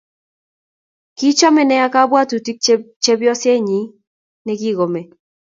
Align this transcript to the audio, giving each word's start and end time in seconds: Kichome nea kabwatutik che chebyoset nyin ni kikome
Kichome 1.17 1.61
nea 1.67 1.87
kabwatutik 1.93 2.57
che 2.65 2.73
chebyoset 3.03 3.59
nyin 3.67 3.87
ni 4.45 4.53
kikome 4.61 5.01